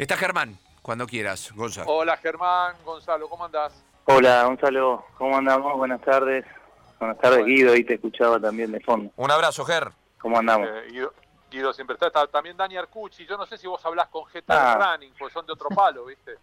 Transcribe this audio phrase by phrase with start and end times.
[0.00, 1.90] Está Germán, cuando quieras, Gonzalo.
[1.92, 3.84] Hola Germán, Gonzalo, ¿cómo andás?
[4.06, 5.76] Hola, Gonzalo, ¿cómo andamos?
[5.76, 6.46] Buenas tardes.
[6.98, 9.12] Buenas tardes, Guido, y te escuchaba también de fondo.
[9.16, 9.90] Un abrazo, Ger.
[10.18, 10.68] ¿Cómo andamos?
[10.72, 11.06] Eh,
[11.50, 12.06] Guido, siempre está.
[12.06, 12.26] está.
[12.28, 13.26] También Dani Arcucci.
[13.26, 14.94] Yo no sé si vos hablás con GT Ah.
[14.96, 16.36] Running, pues son de otro palo, ¿viste?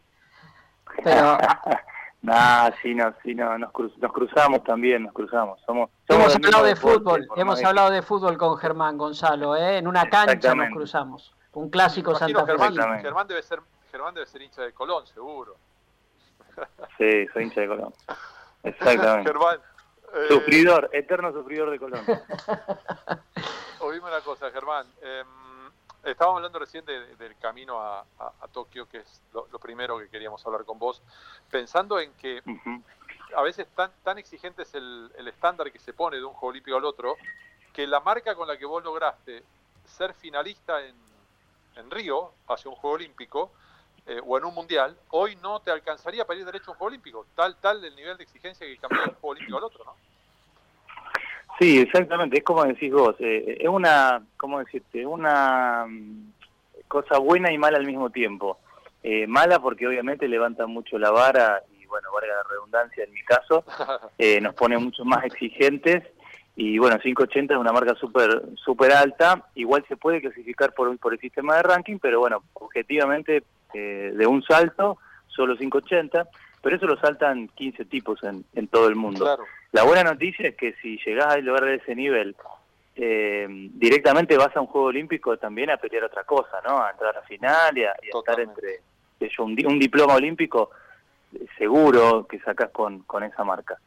[1.03, 1.35] Pero
[2.21, 5.59] nah, sí, no, sí, no, nos, cruz- nos cruzamos también, nos cruzamos.
[5.65, 9.79] Somos, somos hemos hablado de fútbol, hemos hablado de fútbol con Germán Gonzalo, ¿eh?
[9.79, 11.33] en una cancha nos cruzamos.
[11.57, 13.01] Un clásico Santa Germán, Fe.
[13.01, 13.59] Germán debe ser
[13.91, 15.55] Germán debe ser hincha de Colón, seguro.
[16.97, 17.93] Sí, soy hincha de Colón.
[18.61, 19.31] Exactamente.
[19.31, 19.59] Germán,
[20.13, 22.05] eh, Sufridor, eterno sufridor de Colón.
[23.79, 24.85] oíme una cosa, Germán.
[25.01, 25.23] eh,
[26.03, 29.97] estábamos hablando recién de- del camino a, a- a Tokio, que es lo, lo primero
[29.97, 31.01] que queríamos hablar con vos.
[31.49, 32.83] Pensando en que Ujú.
[33.35, 36.51] a veces tan, tan exigente es el, el estándar que se pone de un juego
[36.51, 37.15] olímpico al otro,
[37.73, 39.43] que la marca con la que vos lograste
[39.85, 40.95] ser finalista en,
[41.77, 43.51] en Río, hacia un juego olímpico,
[44.05, 46.89] eh, o en un mundial, hoy no te alcanzaría para ir derecho a un juego
[46.89, 47.25] olímpico.
[47.35, 49.95] Tal, tal el nivel de exigencia que cambió de un juego olímpico al otro, ¿no?
[51.59, 55.05] Sí, exactamente, es como decís vos, eh, es una, ¿cómo decirte?
[55.05, 56.33] Una mm,
[56.87, 58.59] cosa buena y mala al mismo tiempo.
[59.01, 63.23] Eh, mala porque obviamente levanta mucho la vara y bueno, valga la redundancia en mi
[63.23, 63.63] caso,
[64.17, 66.03] eh, nos pone mucho más exigentes
[66.59, 71.13] y bueno, 580 es una marca súper super alta, igual se puede clasificar por, por
[71.13, 73.43] el sistema de ranking, pero bueno, objetivamente
[73.75, 74.97] eh, de un salto,
[75.27, 76.27] solo 580,
[76.59, 79.23] pero eso lo saltan 15 tipos en, en todo el mundo.
[79.23, 79.43] Claro.
[79.71, 82.35] La buena noticia es que si llegás a lograr ese nivel,
[82.95, 86.83] eh, directamente vas a un Juego Olímpico también a pelear otra cosa, ¿no?
[86.83, 88.79] A entrar a la final y a, y a estar entre
[89.37, 90.71] un, un diploma olímpico
[91.55, 93.77] seguro que sacás con, con esa marca.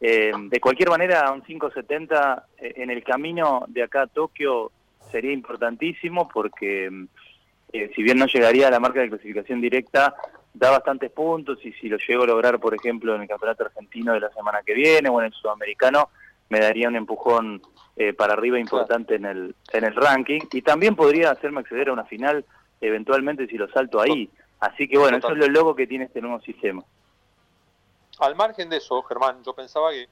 [0.00, 4.72] Eh, de cualquier manera, un 570 eh, en el camino de acá a Tokio
[5.10, 7.04] sería importantísimo porque mm,
[7.72, 10.14] eh, si bien no llegaría a la marca de clasificación directa,
[10.52, 14.12] da bastantes puntos y si lo llego a lograr, por ejemplo, en el Campeonato Argentino
[14.12, 16.08] de la semana que viene o en el Sudamericano,
[16.48, 17.62] me daría un empujón
[17.96, 21.92] eh, para arriba importante en el en el ranking y también podría hacerme acceder a
[21.92, 22.44] una final
[22.80, 24.28] eventualmente si lo salto ahí.
[24.58, 26.82] Así que bueno, eso es lo loco que tiene este nuevo sistema.
[28.20, 30.06] Al margen de eso, Germán, yo pensaba que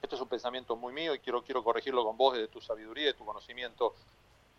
[0.00, 3.04] esto es un pensamiento muy mío y quiero, quiero corregirlo con vos desde tu sabiduría
[3.04, 3.94] y de tu conocimiento.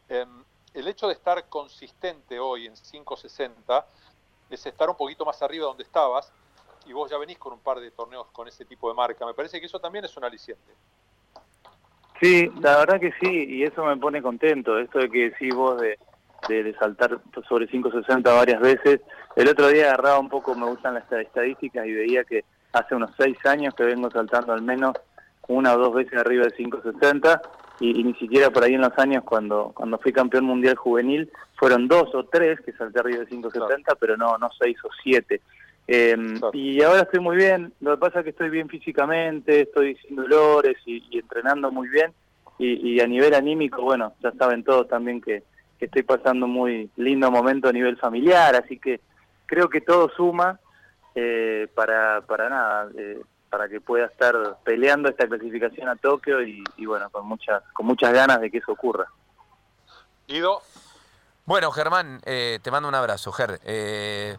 [0.10, 3.88] Em, el hecho de estar consistente hoy en 560
[4.50, 6.32] es estar un poquito más arriba donde estabas
[6.86, 9.26] y vos ya venís con un par de torneos con ese tipo de marca.
[9.26, 10.74] Me parece que eso también es un aliciente.
[12.20, 15.80] Sí, la verdad que sí, y eso me pone contento, esto de que decís vos
[15.80, 15.98] de,
[16.48, 19.02] de, de saltar sobre 560 varias veces.
[19.36, 22.44] El otro día agarraba un poco, me gustan las estadísticas y veía que
[22.74, 24.94] hace unos seis años que vengo saltando al menos
[25.48, 27.42] una o dos veces arriba de 560
[27.80, 31.30] y, y ni siquiera por ahí en los años cuando cuando fui campeón mundial juvenil
[31.56, 35.42] fueron dos o tres que salté arriba de 570, pero no no seis o siete.
[35.88, 36.52] Eh, Claro.
[36.54, 40.16] Y ahora estoy muy bien, lo que pasa es que estoy bien físicamente, estoy sin
[40.16, 42.14] dolores y, y entrenando muy bien.
[42.60, 45.44] Y, y a nivel anímico, bueno, ya saben todos también que,
[45.82, 49.02] que estoy pasando un muy lindo momento a nivel familiar, así que
[49.48, 50.60] creo que todo suma
[51.16, 53.20] eh, para, para nada, eh,
[53.50, 57.88] para que pueda estar peleando esta clasificación a Tokio y, y bueno, con muchas, con
[57.88, 59.08] muchas ganas de que eso ocurra.
[60.28, 60.62] Guido,
[61.48, 63.60] Bueno, Germán, eh, te mando un abrazo, Ger.
[63.66, 64.38] Eh,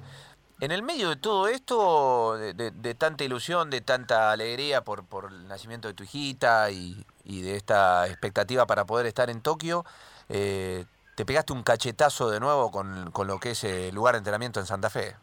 [0.61, 5.05] en el medio de todo esto, de, de- de tanta ilusión, de tanta alegría por,
[5.05, 9.41] por el nacimiento de tu hijita y, y de esta expectativa para poder estar en
[9.43, 9.85] Tokio,
[10.29, 14.19] eh, te pegaste un cachetazo de nuevo con, con lo que es el lugar de
[14.19, 15.15] entrenamiento en Santa Fe.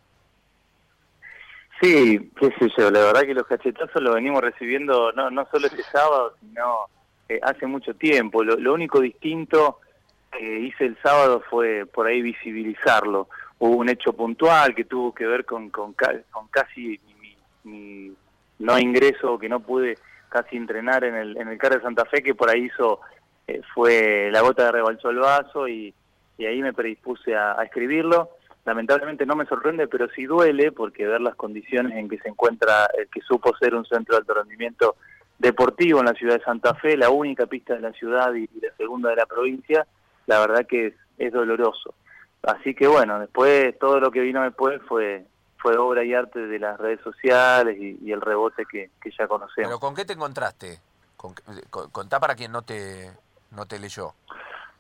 [1.82, 5.68] Sí, qué sé yo, la verdad que los cachetazos los venimos recibiendo no, no solo
[5.68, 6.86] este sábado, sino
[7.30, 8.44] eh, hace mucho tiempo.
[8.44, 9.80] Lo, único distinto
[10.32, 13.30] que hice el sábado fue por ahí visibilizarlo.
[13.60, 18.16] Hubo un hecho puntual que tuvo que ver con, con casi mi, mi
[18.60, 19.98] no ingreso, que no pude
[20.28, 23.00] casi entrenar en el, en el CAR de Santa Fe, que por ahí hizo,
[23.50, 25.94] eh, fue la gota que rebalsó el vaso y,
[26.38, 28.30] y ahí me predispuse a, escribirlo
[28.66, 32.88] lamentablemente no me sorprende, pero sí duele porque ver las condiciones en que se encuentra
[32.98, 34.96] el que supo ser un centro de alto rendimiento
[35.40, 38.72] deportivo en la ciudad de Santa Fe, la única pista de la ciudad y, la
[38.78, 39.88] segunda de la provincia,
[40.28, 41.96] la verdad que es, doloroso.
[42.44, 45.26] Así que bueno, después todo lo que vino después fue
[45.58, 49.68] fue obra y arte de las redes sociales y, el rebote que, ya conocemos.
[49.68, 50.80] Pero ¿con qué te encontraste?
[51.18, 51.34] Con-
[51.70, 53.10] con- contá para quien no te,
[53.52, 54.14] no te leyó.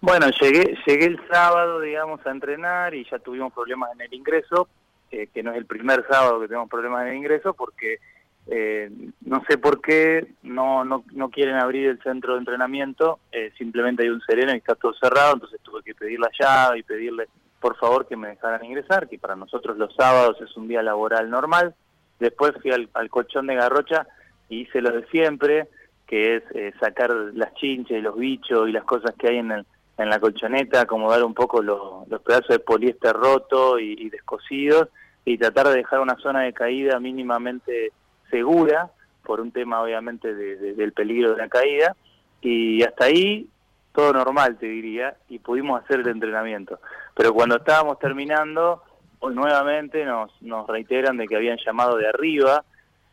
[0.01, 4.69] Bueno, llegué, llegué el sábado, digamos, a entrenar y ya tuvimos problemas en el ingreso,
[5.11, 7.99] eh, que no es el primer sábado que tenemos problemas en el ingreso, porque
[8.47, 8.89] eh,
[9.25, 14.03] no sé por qué no, no, no quieren abrir el centro de entrenamiento, eh, simplemente
[14.03, 17.27] hay un sereno y está todo cerrado, entonces tuve que pedir la llave y pedirle
[17.59, 21.29] por favor que me dejaran ingresar, que para nosotros los sábados es un día laboral
[21.29, 21.75] normal.
[22.19, 24.07] Después fui al, colchón de Garrocha
[24.49, 25.67] y hice lo de siempre,
[26.09, 29.51] que es eh, sacar las chinches y los bichos y las cosas que hay en,
[29.51, 34.87] en la colchoneta, acomodar un poco los, pedazos de poliéster roto y, descosidos
[35.23, 37.91] y tratar de dejar una zona de caída mínimamente
[38.31, 38.89] segura,
[39.23, 41.95] por un tema obviamente del peligro de la caída,
[42.41, 43.47] y hasta ahí
[43.93, 46.79] todo normal, te diría, y pudimos hacer el entrenamiento.
[47.13, 48.81] Pero cuando estábamos terminando,
[49.21, 52.63] nuevamente nos, nos reiteran de que habían llamado de arriba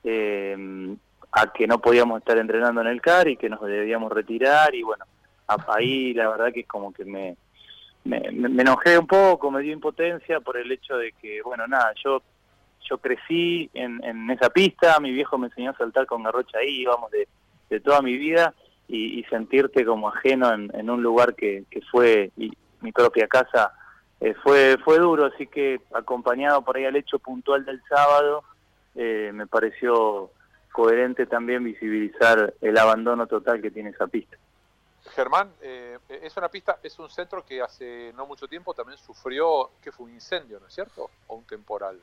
[0.03, 0.97] eh,
[1.39, 4.83] a que no podíamos estar entrenando en el CAR y que nos debíamos retirar, y
[4.83, 5.05] bueno,
[5.69, 7.37] ahí la verdad que es como que me,
[8.05, 8.19] me,
[8.63, 12.23] enojé un poco, me dio impotencia por el hecho de que, bueno, nada, yo
[12.89, 16.83] yo crecí en, en esa pista, mi viejo me enseñó a saltar con garrocha ahí,
[16.83, 17.27] íbamos de,
[17.69, 18.55] de toda mi vida,
[18.89, 23.73] y, sentirte como ajeno en, un lugar que, fue mi propia casa
[24.21, 28.45] eh, fue fue duro así que acompañado por ahí al hecho puntual del sábado
[28.95, 30.31] eh, me pareció
[30.77, 34.37] coherente también visibilizar el abandono total que tiene esa pista.
[35.15, 39.71] Germán eh, es una pista es un centro que hace no mucho tiempo también sufrió
[39.83, 41.99] que fue un incendio no es cierto o un temporal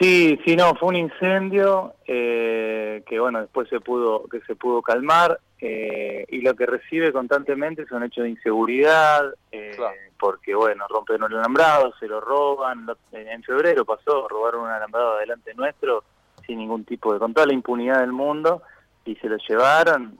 [0.00, 4.80] Sí, sí, no, fue un incendio eh, que bueno después se pudo que se pudo
[4.80, 9.76] calmar eh, y lo que recibe constantemente son hechos de inseguridad eh,
[10.18, 15.54] porque bueno rompen el alambrado, se lo roban, en febrero pasó, robaron un alambrado adelante
[15.54, 16.02] nuestro
[16.48, 18.62] sin ningún tipo de con toda la impunidad del mundo
[19.04, 20.18] y se lo llevaron,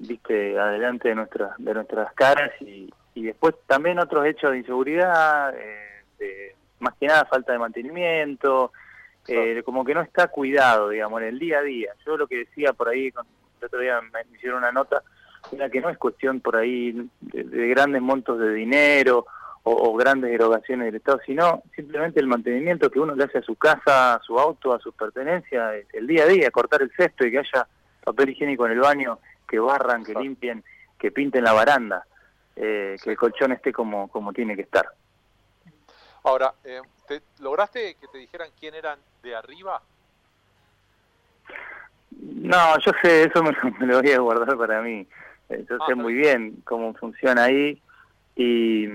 [0.00, 5.54] viste adelante de nuestras de nuestras caras y, y después también otros hechos de inseguridad.
[6.18, 8.72] de más que nada falta de mantenimiento,
[9.26, 11.92] eh, como que no está cuidado, digamos, en el día a día.
[12.06, 15.02] Yo lo que decía por ahí, el otro día me hicieron una nota,
[15.52, 19.26] era que no es cuestión por ahí de, grandes montos de dinero
[19.64, 23.54] o, grandes erogaciones del Estado, sino simplemente el mantenimiento que uno le hace a su
[23.56, 27.30] casa, a su auto, a sus pertenencias, el día a día, cortar el cesto y
[27.30, 27.66] que haya
[28.02, 30.64] papel higiénico en el baño, que barran, que limpien,
[30.98, 32.06] que pinten la baranda,
[32.56, 34.88] eh, que el colchón esté como, como tiene que estar.
[36.24, 36.80] Ahora, eh,
[37.40, 39.80] ¿lograste que te dijeran quién eran de arriba?
[42.10, 43.52] No, yo sé, eso me,
[43.86, 45.06] lo voy a guardar para mí.
[45.48, 47.80] Eh, yo ah, sé muy bien cómo funciona ahí
[48.36, 48.86] y,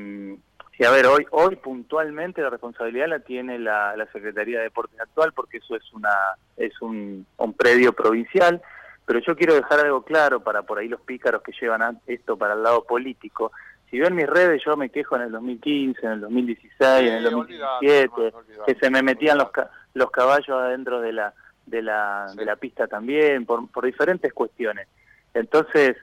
[0.85, 5.57] a ver, hoy hoy puntualmente la responsabilidad la tiene la, Secretaría de Deportes actual porque
[5.57, 6.09] eso es una
[6.57, 8.61] es un, un predio provincial,
[9.05, 12.53] pero yo quiero dejar algo claro para por ahí los pícaros que llevan esto para
[12.53, 13.51] el lado político.
[13.89, 17.23] Si ven mis redes, yo me quejo en el 2015, en el 2016, en el
[17.23, 18.33] 2017,
[18.65, 19.49] que se me metían los,
[19.93, 21.33] los caballos adentro de la,
[21.67, 24.87] de la, de la pista también, por, por diferentes cuestiones.
[25.33, 25.95] Entonces,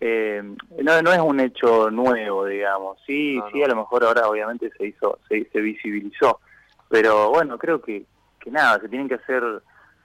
[0.00, 2.98] eh, no, no es un hecho nuevo, digamos.
[3.06, 6.40] Sí, sí, a lo mejor ahora obviamente se hizo, se, se visibilizó.
[6.88, 8.04] Pero bueno, creo que,
[8.38, 9.42] que nada, se tienen que hacer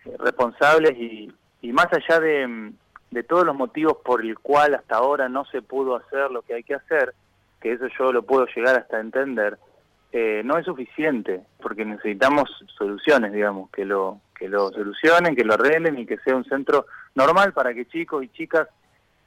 [0.05, 1.31] eh, responsables y,
[1.61, 2.73] y más allá de,
[3.11, 6.55] de todos los motivos por el cual hasta ahora no se pudo hacer lo que
[6.55, 7.13] hay que hacer,
[7.61, 9.57] que eso yo lo puedo llegar hasta entender,
[10.11, 15.53] eh, no es suficiente, porque necesitamos soluciones, digamos, que lo, que lo solucionen, que lo
[15.53, 16.85] arreglen y que sea un centro
[17.15, 18.67] normal para que chicos y chicas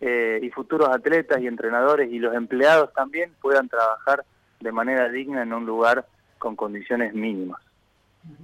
[0.00, 4.24] eh, y futuros atletas y entrenadores y los empleados también puedan trabajar
[4.60, 6.06] de manera digna en un lugar
[6.38, 7.62] con condiciones mínimas.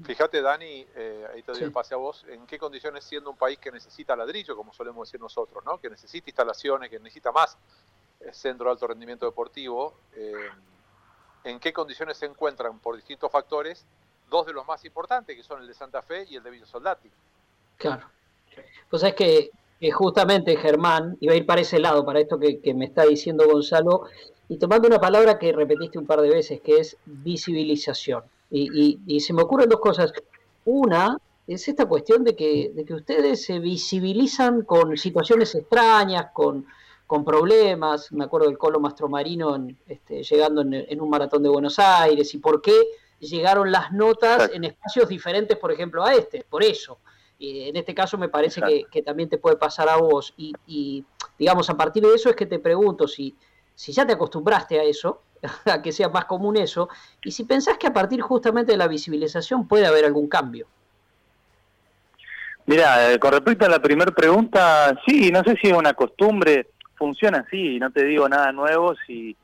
[0.05, 3.37] Fíjate, Dani, eh, ahí te doy el pase a vos, ¿en qué condiciones siendo un
[3.37, 5.79] país que necesita ladrillo, como solemos decir nosotros, ¿no?
[5.79, 7.59] que necesita instalaciones, que necesita más
[8.31, 10.51] centro de alto rendimiento deportivo, eh,
[11.45, 13.85] en qué condiciones se encuentran por distintos factores,
[14.31, 16.67] dos de los más importantes, que son el de Santa Fe y el de Villa
[16.67, 17.11] Soldati.
[17.77, 18.07] Claro.
[18.89, 19.51] Pues es que,
[19.91, 24.03] justamente Germán, iba a ir para ese lado, para esto que, me está diciendo Gonzalo,
[24.49, 28.23] y tomando una palabra que repetiste un par de veces, que es visibilización.
[28.51, 30.13] Y, se me ocurren dos cosas.
[30.65, 36.67] Una es esta cuestión de que, de que ustedes se visibilizan con situaciones extrañas, con,
[37.13, 41.79] con problemas, me acuerdo del Colo Mastromarino en, este, llegando en, un maratón de Buenos
[41.79, 42.73] Aires, y por qué
[43.21, 46.99] llegaron las notas en espacios diferentes, por ejemplo, a este, por eso.
[47.43, 51.05] En este caso me parece que, también te puede pasar a vos, y,
[51.39, 53.37] digamos, a partir de eso es que te pregunto si,
[53.75, 55.23] si ya te acostumbraste a eso,
[55.65, 56.89] a que sea más común eso,
[57.25, 60.67] y si pensás que a partir justamente de la visibilización puede haber algún cambio.
[62.67, 66.69] Mira, eh, con respecto a la primera pregunta, sí, no sé si es una costumbre,
[66.95, 69.37] funciona así, no te digo nada nuevo si,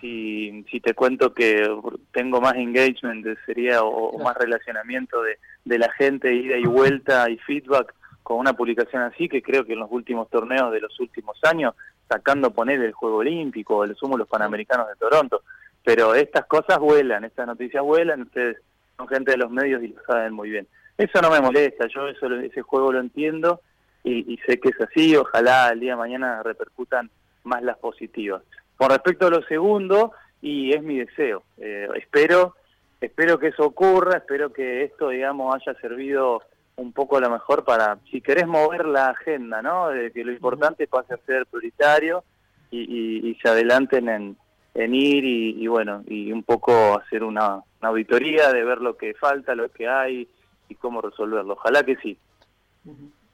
[0.00, 1.68] si, si te cuento que
[2.12, 7.38] tengo más engagement, sería, o, más relacionamiento de, de la gente, ida y vuelta y
[7.38, 11.38] feedback con una publicación así, que creo que en los últimos torneos de los últimos
[11.44, 11.74] años,
[12.08, 15.42] sacando poner el Juego Olímpico, el sumo los Panamericanos de Toronto,
[15.84, 18.58] pero estas cosas vuelan, estas noticias vuelan, ustedes
[18.96, 20.66] son gente de los medios y lo saben muy bien.
[20.98, 23.60] Eso no me molesta, yo eso ese juego lo entiendo
[24.04, 27.10] y, sé que es así, ojalá el día de mañana repercutan
[27.44, 28.42] más las positivas.
[28.78, 32.54] Con respecto a lo segundo, y es mi deseo, eh, espero,
[33.00, 36.42] espero que eso ocurra, espero que esto, digamos, haya servido
[36.76, 39.88] un poco a lo mejor para, si querés mover la agenda, ¿no?
[39.88, 42.22] De que lo importante pase a ser prioritario
[42.70, 44.36] y, se adelanten en,
[44.74, 49.56] en ir y, bueno, y un poco hacer una, auditoría de ver lo que falta,
[49.56, 50.28] lo que hay
[50.68, 51.54] y cómo resolverlo.
[51.54, 52.16] Ojalá que sí.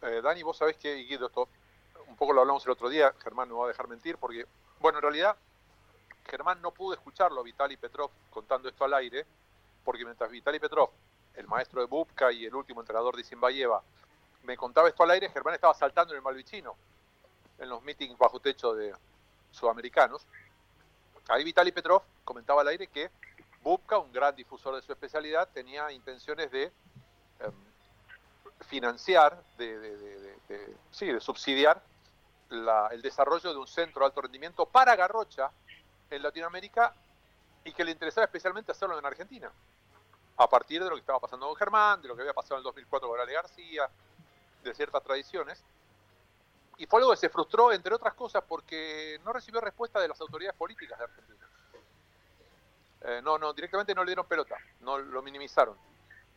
[0.02, 1.48] Eh, Dani, vos sabés que, Guido, esto
[2.08, 4.46] un poco lo hablamos el otro día, Germán no va a dejar mentir, porque,
[4.84, 5.34] bueno, en realidad
[6.26, 9.24] Germán no pudo escucharlo a Vitali Petrov contando esto al aire,
[9.82, 10.90] porque mientras Vitali Petrov,
[11.36, 13.82] el maestro de Bubka y el último entrenador de Zimbayeva,
[14.42, 16.76] me contaba esto al aire, Germán estaba saltando en el Malvicino,
[17.60, 18.94] en los meetings bajo techo de
[19.52, 20.26] sudamericanos.
[21.28, 23.10] Ahí Vitali Petrov comentaba al aire que
[23.62, 26.64] Bubka, un gran difusor de su especialidad, tenía intenciones de
[27.40, 27.54] em,
[28.68, 30.36] financiar, de,
[30.90, 31.82] sí, de subsidiar
[32.92, 35.50] el desarrollo de un centro de alto rendimiento para Garrocha
[36.10, 36.94] en Latinoamérica
[37.64, 39.50] y que le interesaba especialmente hacerlo en Argentina,
[40.36, 42.58] a partir de lo que estaba pasando con Germán, de lo que había pasado en
[42.58, 43.88] el 2004 con Ale García,
[44.62, 45.62] de ciertas tradiciones.
[46.76, 50.20] Y fue algo que se frustró, entre otras cosas, porque no recibió respuesta de las
[50.20, 51.48] autoridades políticas de Argentina.
[53.02, 55.76] Eh, no, no, directamente no le dieron pelota, no lo minimizaron.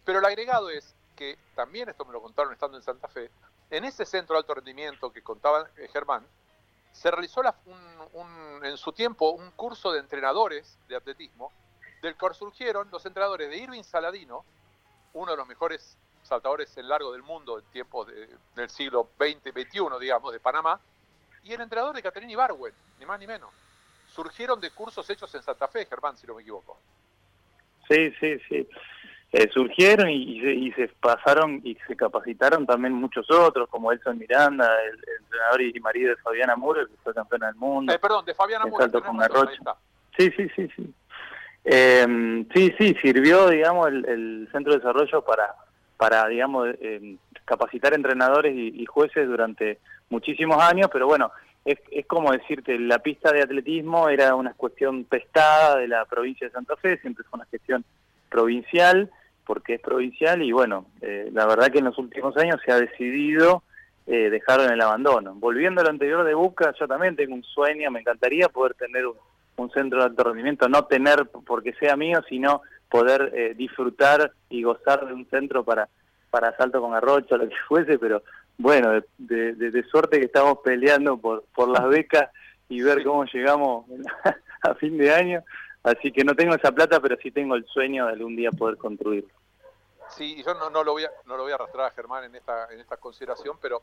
[0.05, 3.31] Pero el agregado es que también, esto me lo contaron estando en Santa Fe,
[3.69, 6.25] en ese centro de alto rendimiento que contaba eh, Germán,
[6.91, 7.41] se realizó
[8.63, 11.51] en su tiempo un curso de entrenadores de atletismo,
[12.01, 14.43] del cual surgieron los entrenadores de Irving Saladino,
[15.13, 18.07] uno de los mejores saltadores en largo del mundo en tiempos
[18.55, 20.79] del siglo XX, XXI, digamos, de Panamá,
[21.43, 23.51] y el entrenador de Caterini Barwen, ni más ni menos.
[24.07, 26.79] Surgieron de cursos hechos en Santa Fe, Germán, si no me equivoco.
[27.88, 28.67] Sí, sí, sí.
[29.34, 34.98] Eh, surgieron y, se pasaron y se capacitaron también muchos otros, como Elson Miranda, el,
[35.22, 37.93] entrenador y marido de Fabiana Muro, que fue campeona del mundo.
[37.93, 38.89] Eh, perdón, de Fabiana Muro.
[38.89, 39.19] con
[40.17, 40.93] Sí, sí, sí, sí.
[41.65, 45.53] Eh, sí, sí, sirvió, digamos, el, centro de desarrollo para,
[45.98, 49.79] para digamos, em, capacitar entrenadores y, jueces durante
[50.10, 51.34] muchísimos años, pero bueno,
[51.65, 56.48] es, es como decirte, la pista de atletismo era una cuestión pestada de la provincia
[56.48, 57.84] de Santa Fe, siempre fue una gestión
[58.29, 59.10] provincial,
[59.46, 62.79] porque es provincial y bueno, eh, la verdad que en los últimos años se ha
[62.79, 63.63] decidido
[64.05, 65.34] eh, dejarlo en el abandono.
[65.36, 69.05] Volviendo a lo anterior de Busca, yo también tengo un sueño, me encantaría poder tener
[69.05, 74.63] un, centro de alto rendimiento, no tener porque sea mío, sino poder eh, disfrutar y
[74.63, 75.89] gozar de un centro para,
[76.29, 78.22] para salto con arrocho, lo que fuese, pero
[78.57, 82.29] bueno, de, de, suerte que estamos peleando por, por las becas
[82.69, 83.86] y ver cómo llegamos
[84.62, 85.43] a fin de año.
[85.84, 88.77] Así que no tengo esa plata, pero sí tengo el sueño de algún día poder
[88.77, 89.29] construirlo.
[90.10, 93.81] Sí, yo no, lo voy a, arrastrar a Germán en esta, en esta consideración, pero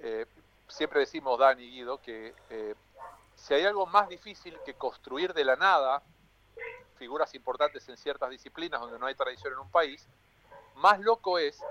[0.00, 0.26] eh,
[0.66, 2.74] siempre decimos, Dani y Guido, que eh,
[3.34, 6.02] si hay algo más difícil que construir de la nada
[6.98, 10.06] figuras importantes en ciertas disciplinas donde no hay tradición en un país,
[10.76, 11.62] más loco es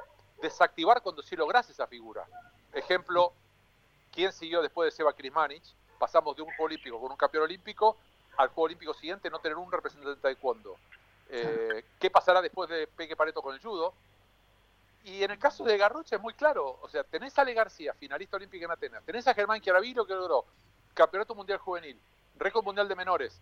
[0.42, 2.26] desactivar cuando sí logras esa figura.
[2.74, 3.34] Ejemplo,
[4.12, 5.76] ¿quién siguió después de Seba Krismanich?
[6.00, 7.98] Pasamos de un olímpico con un campeón olímpico
[8.38, 10.76] al Juego Olímpico siguiente no tener un representante de taekwondo.
[11.30, 13.94] Eh, ¿Qué pasará después de Peque Pareto con el judo?
[15.04, 17.94] Y en el caso de Garrocha es muy claro, o sea, tenés a Ale García,
[17.94, 20.46] finalista olímpica en Atenas, tenés a Germán Chiaraviro que logró
[20.94, 21.98] campeonato mundial juvenil,
[22.38, 23.40] récord mundial de menores,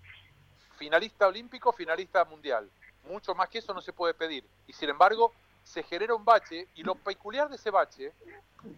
[0.77, 2.69] finalista olímpico, finalista mundial.
[3.09, 4.43] Mucho más que eso no se puede pedir.
[4.67, 5.31] Y sin embargo,
[5.63, 8.11] se genera un bache y lo peculiar de ese bache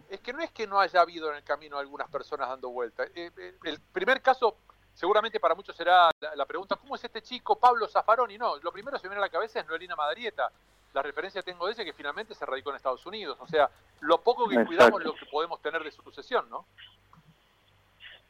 [0.08, 3.04] es que no es que no haya habido en el camino algunas personas dando vuelta.
[3.14, 4.56] Eh, eh, el primer caso
[4.98, 8.36] seguramente para muchos será la, pregunta, ¿cómo es este chico Pablo Zaffaroni?
[8.36, 10.50] No, lo primero que se viene a la cabeza es Noelina Madarieta.
[10.92, 13.38] La referencia tengo de ese que finalmente se radicó en Estados Unidos.
[13.40, 16.64] O sea, lo poco que cuidamos es lo que podemos tener de su sucesión, ¿no?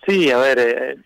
[0.06, 0.96] Sí, a ver, eh,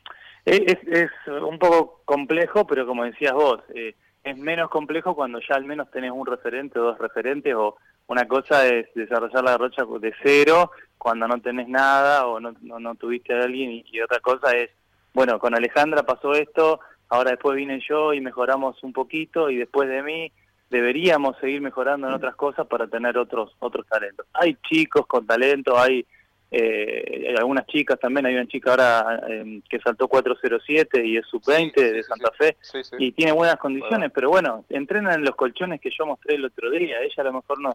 [0.47, 5.55] eh, es, un poco complejo, pero como decías vos, eh, es menos complejo cuando ya
[5.55, 7.77] al menos tenés un referente o dos referentes o
[8.09, 12.95] una cosa es desarrollar la rocha de cero cuando no tenés nada o no, no,
[12.97, 14.71] tuviste a alguien y otra cosa es
[15.15, 19.89] bueno, con Alejandra pasó esto, ahora después vine yo y mejoramos un poquito y después
[19.89, 20.33] de mí
[20.71, 24.27] deberíamos seguir mejorando en otras cosas para tener otros otros talentos.
[24.33, 26.07] Hay chicos con talento, hay,
[26.51, 31.75] eh, algunas chicas también, hay una chica ahora em, que saltó 407 y es sub-20
[31.75, 32.57] de Santa Fe
[32.99, 36.71] y tiene buenas condiciones, pero bueno, entrenan en los colchones que yo mostré el otro
[36.71, 37.75] día, ella a lo mejor no,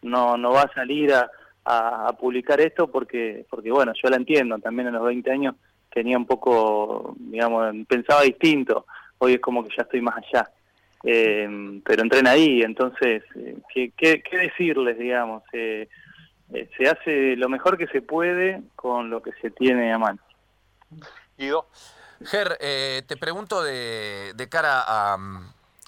[0.00, 1.30] no, no va a salir a,
[1.64, 5.54] a, a publicar esto porque, porque bueno, yo la entiendo, también en los 20 años
[5.92, 8.86] tenía un poco, digamos, pensaba distinto.
[9.18, 10.50] hoy es como que ya estoy más allá.
[11.04, 15.42] Eh, pero entrena ahí, entonces, eh, ¿qué, qué, decirles, digamos?
[15.52, 15.88] Eh,
[16.76, 20.18] se hace lo mejor que se puede con lo que se tiene a mano.
[21.36, 21.66] Guido.
[22.24, 25.16] Ger, te pregunto de, de cara a,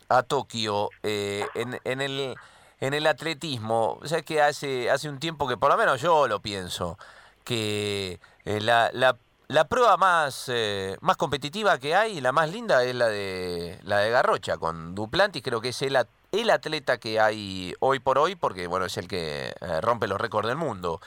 [0.08, 2.36] a Tokio, en, en, el,
[2.78, 6.28] en el atletismo, o sea que hace, hace un tiempo que por lo menos yo
[6.28, 6.98] lo pienso,
[7.42, 9.16] que la, la
[9.50, 13.98] la prueba más, eh, más competitiva que hay, la más linda, es la de la
[13.98, 15.98] de Garrocha, con Duplantis, creo que es el,
[16.30, 20.20] el atleta que hay hoy por hoy, porque bueno, es el que eh, rompe los
[20.20, 21.00] récords del mundo.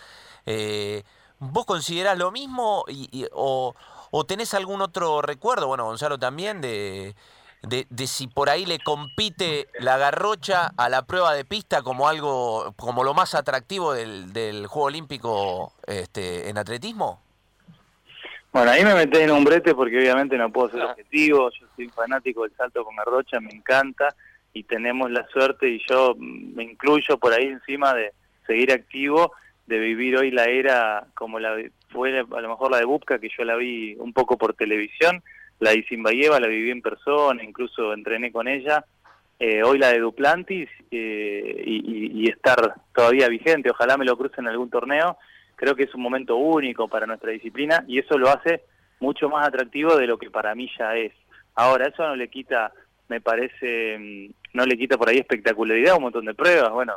[0.46, 1.04] Eh,
[1.40, 3.76] ¿Vos considerás lo mismo y, o,
[4.12, 7.16] o, tenés algún otro recuerdo, bueno, Gonzalo también, de,
[7.62, 12.10] de, de, si por ahí le compite la garrocha a la prueba de pista como
[12.10, 17.22] algo, como lo más atractivo del, del Juego Olímpico este, en atletismo?
[18.54, 21.90] Bueno, ahí me metés en un brete porque obviamente no puedo ser objetivo, yo soy
[21.90, 24.16] fanático del salto con Garrocha, me encanta
[24.54, 28.12] y tenemos la suerte y yo me incluyo por ahí encima de
[28.46, 29.34] seguir activo,
[29.66, 31.56] de vivir hoy la era como la
[31.90, 35.24] fue a lo mejor la de Bubka, que yo la vi un poco por televisión,
[35.60, 38.86] la de Zimbayeva la viví en persona, incluso entrené con ella,
[39.40, 44.42] eh, hoy la de Duplantis eh, y, y estar todavía vigente, ojalá me lo cruce
[44.42, 45.18] en algún torneo
[45.56, 48.64] creo que es un momento único para nuestra disciplina y eso lo hace
[49.00, 51.14] mucho más atractivo de lo que para mí ya es.
[51.56, 52.72] Ahora, eso no le quita,
[53.10, 56.94] me parece, mm, no le quita por ahí espectacularidad, un montón de pruebas, bueno,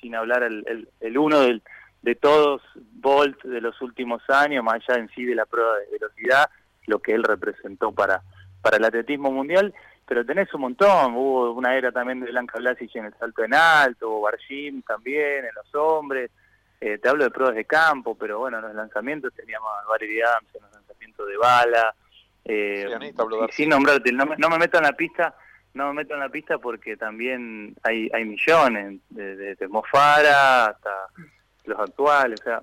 [0.00, 1.62] sin hablar el, el, uno del,
[2.02, 5.98] de todos Bolt de los últimos años, más allá en sí de la prueba de
[5.98, 6.50] velocidad,
[6.86, 8.22] lo que él representó para,
[8.60, 9.72] para el atletismo mundial,
[10.06, 13.54] pero tenés un montón, hubo una era también de Blanca Blasic en el salto en
[13.54, 16.30] alto, hubo Barjim también en los hombres,
[16.80, 20.22] eh, te hablo de pruebas de campo, pero bueno, en los lanzamientos teníamos a Valerie
[20.22, 21.94] Adams en los lanzamientos de bala.
[22.44, 22.86] Eh,
[23.50, 25.34] sin nombrarte, no me, no me meto en la pista,
[25.74, 31.08] no me meto en la pista porque también hay, hay millones, de, de, Mofara hasta
[31.64, 32.62] los actuales, o sea,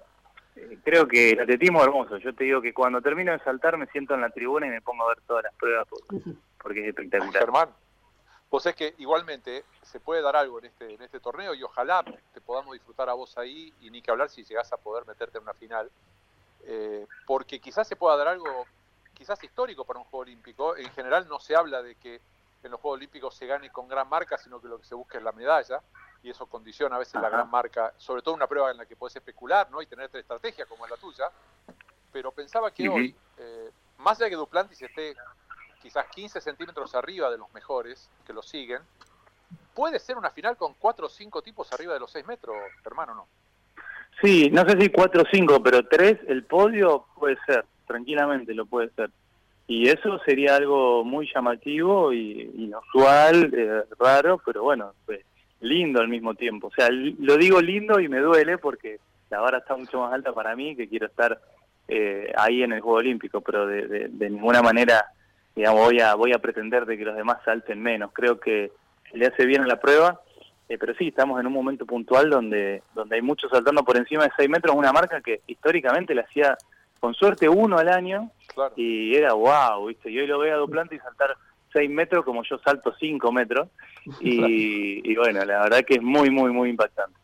[0.55, 2.17] eh, creo que el atletismo es hermoso.
[2.17, 4.81] Yo te digo que cuando termino de saltar me siento en la tribuna y me
[4.81, 7.43] pongo a ver todas las pruebas porque, porque es espectacular.
[7.43, 7.69] Germán,
[8.55, 12.05] vos es que igualmente se puede dar algo en este, en este torneo y ojalá
[12.33, 15.39] te podamos disfrutar a vos ahí y ni que hablar si llegás a poder meterte
[15.39, 15.91] en una final,
[16.63, 18.65] eh, porque quizás se pueda dar algo
[19.13, 20.77] quizás histórico para un Juego Olímpico.
[20.77, 22.21] En general no se habla de que
[22.63, 25.17] en los Juegos Olímpicos se gane con gran marca, sino que lo que se busca
[25.17, 25.81] es la medalla
[26.23, 28.95] y eso condiciona a veces la gran marca, sobre todo una prueba en la que
[28.95, 29.81] puedes especular ¿no?
[29.81, 31.29] y tener estrategia como es la tuya.
[32.09, 35.13] Pero pensaba que hoy, eh, más allá de que Duplantis esté
[35.85, 38.81] quizás 15 centímetros arriba de los mejores que lo siguen,
[39.75, 43.13] puede ser una final con cuatro o cinco tipos arriba de los seis metros, hermano,
[43.13, 43.27] ¿no?
[44.19, 48.65] Sí, no sé si cuatro o cinco, pero tres, el podio puede ser, tranquilamente lo
[48.65, 49.11] puede ser.
[49.67, 55.21] Y eso sería algo muy llamativo y inusual, eh, raro, pero bueno, pues,
[55.61, 56.67] lindo al mismo tiempo.
[56.67, 60.33] O sea, lo digo lindo y me duele porque la vara está mucho más alta
[60.33, 61.39] para mí, que quiero estar
[61.87, 65.05] eh, ahí en el Juego Olímpico, pero de, de, ninguna manera,
[65.55, 68.11] digamos, voy a, voy a pretender de que los demás salten menos.
[68.13, 68.71] Creo que
[69.13, 70.21] le hace bien a la prueba,
[70.67, 74.23] eh, pero sí, estamos en un momento puntual donde, donde hay muchos saltando por encima
[74.23, 76.57] de 6 metros, una marca que históricamente le hacía
[76.99, 78.31] con suerte uno al año
[78.75, 80.09] y era wow, ¿viste?
[80.09, 81.35] Y hoy lo veo a Duplante y saltar
[81.71, 83.69] 6 metros como yo salto 5 metros
[84.19, 87.17] y, bueno, la verdad que es muy, muy, muy impactante.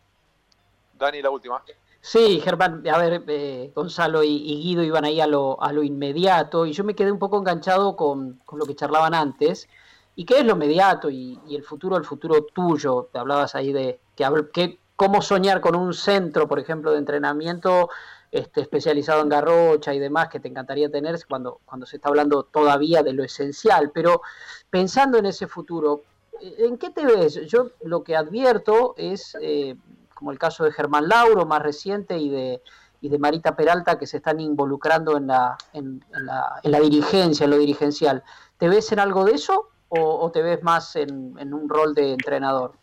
[0.93, 1.61] Dani, la última.
[2.01, 6.65] Sí, Germán, a ver, eh, Gonzalo y, Guido iban ahí a lo, a lo inmediato
[6.65, 9.69] y yo me quedé un poco enganchado con, con lo que charlaban antes
[10.15, 13.09] ¿Y qué es lo inmediato y, el futuro, el futuro tuyo?
[13.11, 17.89] Te hablabas ahí de que, cómo soñar con un centro, por ejemplo, de entrenamiento
[18.31, 22.43] este, especializado en garrocha y demás que te encantaría tener cuando, cuando se está hablando
[22.43, 23.91] todavía de lo esencial.
[23.93, 24.21] Pero
[24.69, 26.01] pensando en ese futuro,
[26.39, 27.47] ¿en qué te ves?
[27.47, 29.75] Yo lo que advierto es, eh,
[30.21, 32.61] como el caso de Germán Lauro, más reciente, y de,
[33.01, 37.45] y de Marita Peralta, que se están involucrando en la, en, la, en la dirigencia,
[37.45, 38.23] en lo dirigencial.
[38.59, 42.73] ¿Te ves en algo de eso o, te ves más en, un rol de entrenador?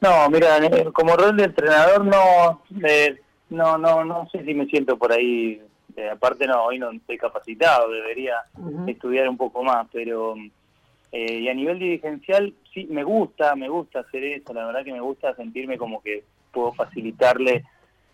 [0.00, 0.58] No, mira,
[0.92, 2.60] como rol de entrenador no,
[3.50, 5.62] no, no, no sé si me siento por ahí.
[5.94, 8.38] Eh, aparte no, hoy no estoy capacitado, debería
[8.88, 10.34] estudiar un poco más, pero
[11.12, 14.52] eh, y a nivel dirigencial sí me gusta, me gusta hacer eso.
[14.52, 17.64] La verdad que me gusta sentirme como que puedo facilitarle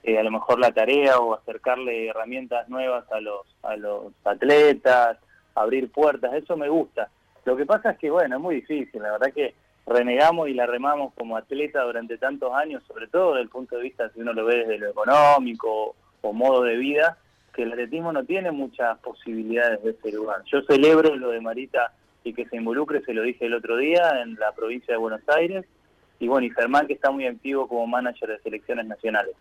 [0.02, 5.18] eh, a lo mejor la tarea o acercarle herramientas nuevas a los a los atletas
[5.58, 7.10] abrir puertas, eso me gusta.
[7.44, 9.54] Lo que pasa es que, bueno, es muy difícil, la verdad que
[9.86, 13.82] renegamos y la remamos como atleta durante tantos años, sobre todo desde el punto de
[13.82, 17.18] vista, si uno lo ve desde lo económico o modo de vida,
[17.54, 20.42] que el atletismo no tiene muchas posibilidades de ese lugar.
[20.44, 21.92] Yo celebro lo de Marita
[22.24, 25.22] y que se involucre, se lo dije el otro día, en la provincia de Buenos
[25.28, 25.64] Aires,
[26.20, 29.34] y bueno, y Germán que está muy activo como manager de selecciones nacionales.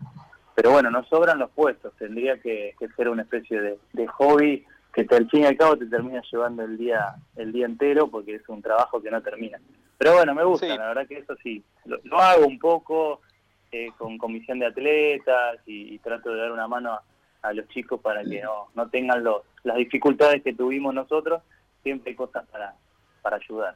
[0.54, 5.28] Pero bueno, nos sobran los puestos, tendría que, ser una especie de, hobby que al
[5.30, 8.60] fin y al cabo te termina llevando el día el día entero porque es un
[8.60, 9.60] trabajo que no termina.
[9.96, 13.20] Pero bueno, me gusta, la verdad que eso sí, lo, hago un poco
[13.70, 16.98] eh, con comisión de atletas y, trato de dar una mano
[17.42, 21.42] a, los chicos para que no, no tengan los, las dificultades que tuvimos nosotros,
[21.88, 22.74] siempre hay cosas para,
[23.22, 23.74] para ayudar.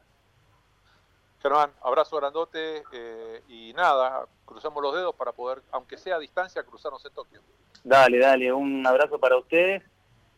[1.41, 6.63] Germán, abrazo grandote eh, y nada, cruzamos los dedos para poder, aunque sea a distancia,
[6.63, 7.41] cruzarnos en Tokio.
[7.83, 9.81] Dale, dale, un abrazo para ustedes.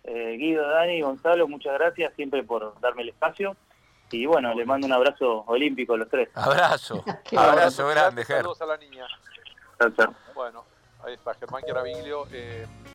[0.05, 3.57] Eh, Guido, Dani, Gonzalo, muchas gracias siempre por darme el espacio.
[4.09, 6.29] Y bueno, le mando un abrazo olímpico a los tres.
[6.33, 7.03] Abrazo,
[7.37, 8.43] abrazo grande, Germán.
[8.43, 9.05] Saludos a la niña.
[10.33, 10.63] Bueno,
[11.03, 12.25] ahí está, Germán Chiaraviglio.
[12.31, 12.65] Eh,